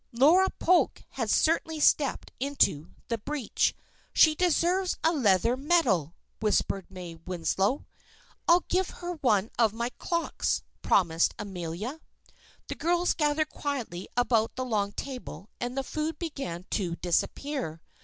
[0.13, 3.75] Laura Polk had certainly stepped into the breach.
[4.13, 7.85] "She deserves a leather medal," whispered May Winslow.
[8.47, 12.01] "I'll give her one of my clocks," promised Amelia.
[12.67, 17.79] The girls gathered quietly about the long table and the food began to disappear.